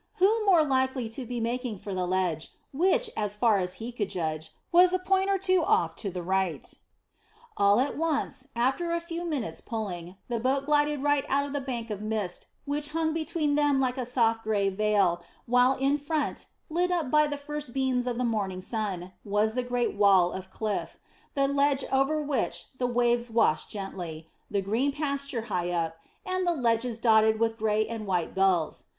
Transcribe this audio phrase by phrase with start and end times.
[0.15, 4.09] Who more likely to be making for the ledge, which, as far as he could
[4.09, 6.73] judge, was a point or two off to the right.
[7.55, 11.61] All at once, after a few minutes' pulling, the boat glided right out of the
[11.61, 16.47] bank of mist which hung between them like a soft grey veil, while in front,
[16.67, 20.49] lit up by the first beams of the morning sun, was the great wall of
[20.49, 20.97] cliff,
[21.35, 26.55] the ledge over which the waves washed gently, the green pasture high up, and the
[26.55, 28.85] ledges dotted with grey and white gulls.